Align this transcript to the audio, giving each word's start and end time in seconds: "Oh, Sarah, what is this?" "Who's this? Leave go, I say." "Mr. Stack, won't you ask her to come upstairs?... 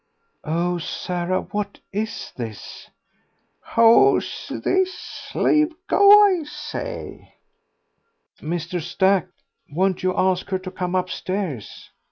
"Oh, 0.43 0.79
Sarah, 0.79 1.41
what 1.41 1.77
is 1.93 2.31
this?" 2.35 2.89
"Who's 3.75 4.49
this? 4.63 5.29
Leave 5.35 5.73
go, 5.85 6.23
I 6.23 6.41
say." 6.41 7.35
"Mr. 8.41 8.81
Stack, 8.81 9.27
won't 9.69 10.01
you 10.01 10.17
ask 10.17 10.49
her 10.49 10.57
to 10.57 10.71
come 10.71 10.95
upstairs?... 10.95 11.91